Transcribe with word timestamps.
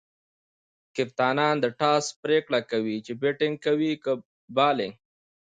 کپتانان 0.95 1.55
د 1.63 1.65
ټاس 1.79 2.05
پرېکړه 2.23 2.59
کوي، 2.71 2.97
چي 3.05 3.13
بيټینګ 3.21 3.55
کوي؛ 3.65 3.91
که 4.03 4.11
بالینګ. 4.55 4.95